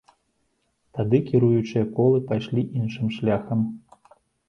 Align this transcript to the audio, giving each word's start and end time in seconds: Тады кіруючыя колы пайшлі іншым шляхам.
Тады 0.99 1.19
кіруючыя 1.27 1.85
колы 2.01 2.25
пайшлі 2.33 2.67
іншым 2.83 3.07
шляхам. 3.21 3.59